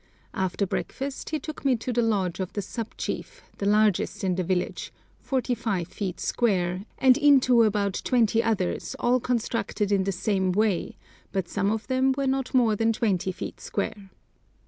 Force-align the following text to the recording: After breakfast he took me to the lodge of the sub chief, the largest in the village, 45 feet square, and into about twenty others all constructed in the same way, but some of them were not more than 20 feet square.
After 0.33 0.65
breakfast 0.65 1.29
he 1.29 1.37
took 1.37 1.63
me 1.63 1.75
to 1.75 1.93
the 1.93 2.01
lodge 2.01 2.39
of 2.39 2.53
the 2.53 2.61
sub 2.63 2.97
chief, 2.97 3.43
the 3.59 3.67
largest 3.67 4.23
in 4.23 4.33
the 4.33 4.43
village, 4.43 4.91
45 5.19 5.87
feet 5.89 6.19
square, 6.19 6.85
and 6.97 7.19
into 7.19 7.61
about 7.61 8.01
twenty 8.03 8.41
others 8.41 8.95
all 8.97 9.19
constructed 9.19 9.91
in 9.91 10.05
the 10.05 10.11
same 10.11 10.53
way, 10.53 10.97
but 11.31 11.47
some 11.47 11.69
of 11.69 11.85
them 11.85 12.15
were 12.17 12.25
not 12.25 12.51
more 12.51 12.75
than 12.75 12.91
20 12.91 13.31
feet 13.31 13.59
square. 13.61 14.09